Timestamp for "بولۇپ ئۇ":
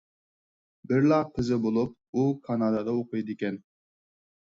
1.67-2.27